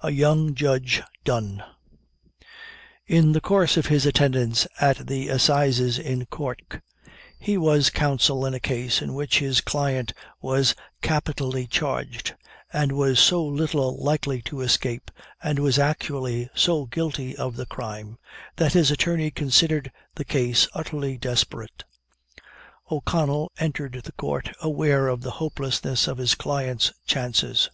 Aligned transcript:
A 0.00 0.10
YOUNG 0.10 0.56
JUDGE 0.56 1.02
DONE. 1.22 1.62
In 3.06 3.30
the 3.30 3.40
course 3.40 3.76
of 3.76 3.86
his 3.86 4.04
attendance 4.04 4.66
at 4.80 4.98
an 5.08 5.30
Assizes 5.30 6.00
in 6.00 6.26
Cork, 6.26 6.82
he 7.38 7.56
was 7.56 7.88
counsel 7.88 8.44
in 8.44 8.54
a 8.54 8.58
case 8.58 9.00
in 9.00 9.14
which 9.14 9.38
his 9.38 9.60
client 9.60 10.12
was 10.40 10.74
capitally 11.00 11.68
charged, 11.68 12.34
and 12.72 12.90
was 12.90 13.20
so 13.20 13.44
little 13.46 14.02
likely 14.02 14.42
to 14.42 14.62
escape, 14.62 15.12
and 15.40 15.60
was 15.60 15.78
actually 15.78 16.50
so 16.56 16.86
guilty 16.86 17.36
of 17.36 17.54
the 17.54 17.64
crime, 17.66 18.18
that 18.56 18.72
his 18.72 18.90
attorney 18.90 19.30
considered 19.30 19.92
the 20.16 20.24
case 20.24 20.66
utterly 20.74 21.16
desperate. 21.16 21.84
O'Connell 22.90 23.52
entered 23.60 24.00
the 24.02 24.10
Court 24.10 24.50
aware 24.60 25.06
of 25.06 25.22
the 25.22 25.30
hopelessness 25.38 26.08
of 26.08 26.18
his 26.18 26.34
client's 26.34 26.92
chances. 27.06 27.70